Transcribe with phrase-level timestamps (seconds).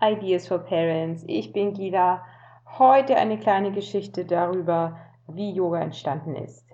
[0.00, 1.24] Ideas for Parents.
[1.26, 2.24] Ich bin Gila.
[2.78, 6.64] Heute eine kleine Geschichte darüber, wie Yoga entstanden ist.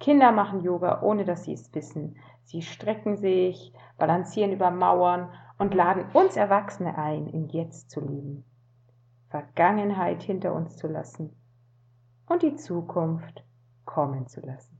[0.00, 2.16] Kinder machen Yoga, ohne dass sie es wissen.
[2.42, 8.44] Sie strecken sich, balancieren über Mauern und laden uns Erwachsene ein, im Jetzt zu leben.
[9.28, 11.36] Vergangenheit hinter uns zu lassen
[12.26, 13.44] und die Zukunft
[13.84, 14.76] kommen zu lassen.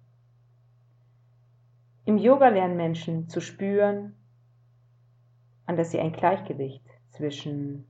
[2.04, 4.16] Im Yoga lernen Menschen zu spüren,
[5.66, 6.84] an dass sie ein Gleichgewicht
[7.16, 7.86] zwischen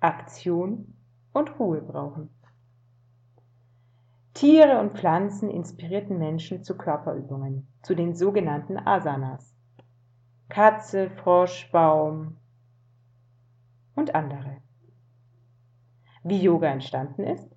[0.00, 0.94] Aktion
[1.32, 2.30] und Ruhe brauchen.
[4.34, 9.54] Tiere und Pflanzen inspirierten Menschen zu Körperübungen, zu den sogenannten Asanas.
[10.50, 12.36] Katze, Frosch, Baum
[13.94, 14.58] und andere.
[16.22, 17.56] Wie Yoga entstanden ist?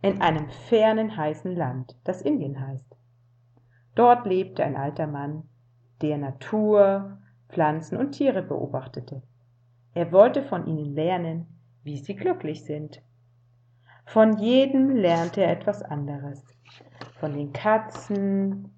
[0.00, 2.96] In einem fernen heißen Land, das Indien heißt.
[3.94, 5.48] Dort lebte ein alter Mann,
[6.00, 7.18] der Natur,
[7.50, 9.22] Pflanzen und Tiere beobachtete.
[9.94, 11.46] Er wollte von ihnen lernen,
[11.84, 13.00] wie sie glücklich sind.
[14.06, 16.44] Von jedem lernte er etwas anderes.
[17.20, 18.74] Von den Katzen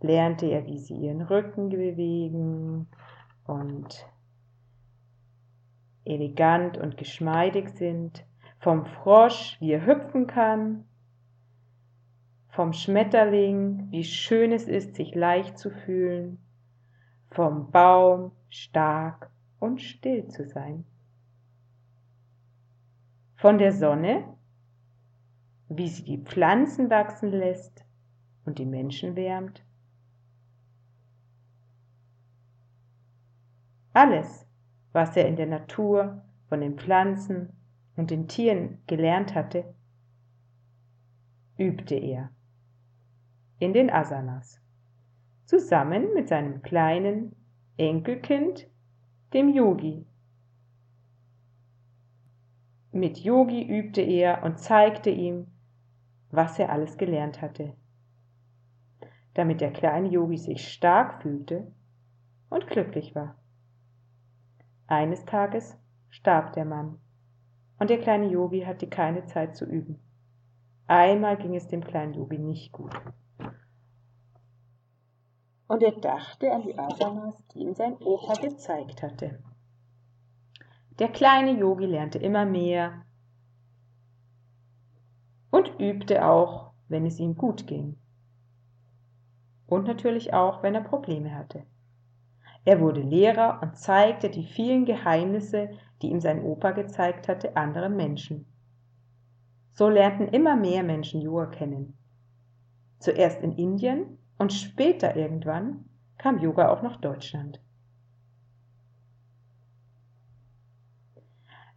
[0.00, 2.86] lernte er, wie sie ihren Rücken bewegen
[3.46, 4.06] und
[6.04, 8.24] elegant und geschmeidig sind.
[8.60, 10.84] Vom Frosch, wie er hüpfen kann.
[12.50, 16.38] Vom Schmetterling, wie schön es ist, sich leicht zu fühlen.
[17.30, 20.84] Vom Baum, stark und still zu sein.
[23.36, 24.36] Von der Sonne,
[25.68, 27.84] wie sie die Pflanzen wachsen lässt
[28.44, 29.64] und die Menschen wärmt.
[33.92, 34.46] Alles,
[34.92, 37.52] was er in der Natur von den Pflanzen
[37.96, 39.74] und den Tieren gelernt hatte,
[41.58, 42.30] übte er
[43.58, 44.60] in den Asanas,
[45.44, 47.34] zusammen mit seinem kleinen
[47.76, 48.68] Enkelkind
[49.34, 50.06] dem Yogi.
[52.92, 55.48] Mit Yogi übte er und zeigte ihm,
[56.30, 57.74] was er alles gelernt hatte,
[59.34, 61.70] damit der kleine Yogi sich stark fühlte
[62.48, 63.36] und glücklich war.
[64.86, 65.76] Eines Tages
[66.08, 66.98] starb der Mann,
[67.78, 70.00] und der kleine Yogi hatte keine Zeit zu üben.
[70.86, 72.98] Einmal ging es dem kleinen Yogi nicht gut.
[75.68, 79.38] Und er dachte an die Asanas, die ihm sein Opa gezeigt hatte.
[80.98, 83.04] Der kleine Yogi lernte immer mehr
[85.50, 87.96] und übte auch, wenn es ihm gut ging.
[89.66, 91.64] Und natürlich auch, wenn er Probleme hatte.
[92.64, 95.70] Er wurde Lehrer und zeigte die vielen Geheimnisse,
[96.00, 98.46] die ihm sein Opa gezeigt hatte, anderen Menschen.
[99.72, 101.96] So lernten immer mehr Menschen Yoga kennen.
[102.98, 105.84] Zuerst in Indien und später irgendwann
[106.16, 107.60] kam Yoga auch nach Deutschland.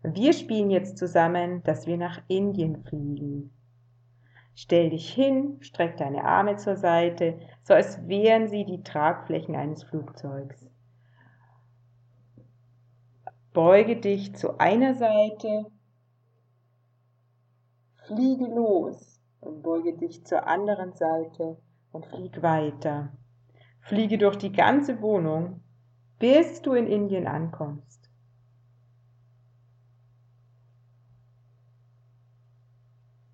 [0.03, 3.51] Wir spielen jetzt zusammen, dass wir nach Indien fliegen.
[4.55, 9.83] Stell dich hin, streck deine Arme zur Seite, so als wären sie die Tragflächen eines
[9.83, 10.69] Flugzeugs.
[13.53, 15.65] Beuge dich zu einer Seite,
[18.07, 21.57] fliege los und beuge dich zur anderen Seite
[21.91, 23.11] und flieg weiter.
[23.81, 25.61] Fliege durch die ganze Wohnung,
[26.19, 28.09] bis du in Indien ankommst.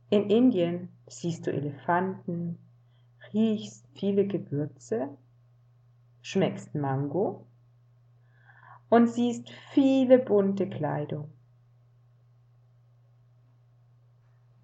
[0.09, 2.57] In Indien siehst du Elefanten,
[3.33, 5.09] riechst viele Gewürze,
[6.21, 7.45] schmeckst Mango
[8.89, 11.33] und siehst viele bunte Kleidung.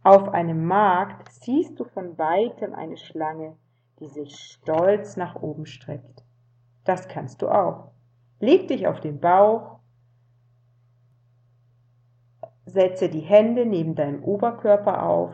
[0.02, 3.58] Auf einem Markt siehst du von weitem eine Schlange,
[4.00, 6.24] die sich stolz nach oben streckt.
[6.84, 7.92] Das kannst du auch.
[8.40, 9.80] Leg dich auf den Bauch,
[12.66, 15.32] setze die Hände neben deinem Oberkörper auf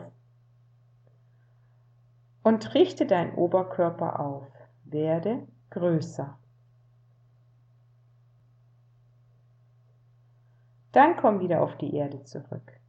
[2.42, 4.46] und richte deinen Oberkörper auf.
[4.84, 6.36] Werde größer.
[10.92, 12.80] Dann komm wieder auf die Erde zurück.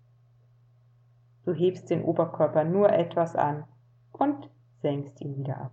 [1.44, 3.66] Du hebst den Oberkörper nur etwas an
[4.12, 4.50] und
[4.81, 5.72] senkst ihn wieder ab.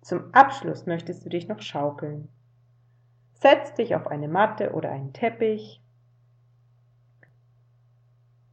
[0.00, 2.28] Zum Abschluss möchtest du dich noch schaukeln.
[3.34, 5.82] Setz dich auf eine Matte oder einen Teppich.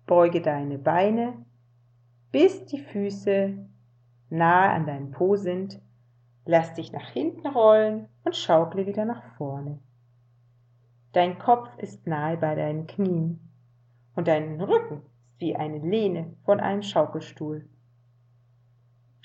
[0.05, 1.33] Beuge deine Beine,
[2.31, 3.57] bis die Füße
[4.29, 5.81] nahe an deinem Po sind.
[6.45, 9.79] Lass dich nach hinten rollen und schaukle wieder nach vorne.
[11.13, 13.39] Dein Kopf ist nahe bei deinen Knien
[14.15, 17.67] und dein Rücken ist wie eine Lehne von einem Schaukelstuhl.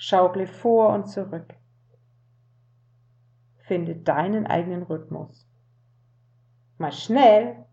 [0.03, 1.53] Schaukle vor und zurück.
[3.59, 5.47] Finde deinen eigenen Rhythmus.
[6.79, 7.67] Mal schnell,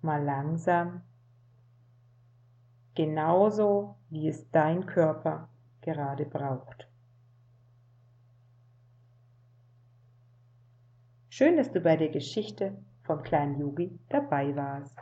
[0.00, 1.02] mal langsam,
[2.94, 5.48] genauso wie es dein Körper
[5.80, 6.88] gerade braucht.
[11.28, 14.96] Schön, dass du bei der Geschichte vom kleinen Yogi dabei warst.